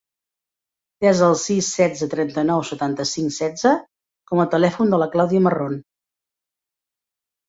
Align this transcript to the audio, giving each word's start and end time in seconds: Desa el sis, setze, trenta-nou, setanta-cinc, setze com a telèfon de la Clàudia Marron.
Desa 1.03 1.25
el 1.33 1.35
sis, 1.41 1.65
setze, 1.75 2.07
trenta-nou, 2.13 2.63
setanta-cinc, 2.69 3.33
setze 3.35 3.73
com 4.33 4.41
a 4.45 4.47
telèfon 4.55 4.95
de 4.95 5.01
la 5.03 5.09
Clàudia 5.17 5.43
Marron. 5.49 5.77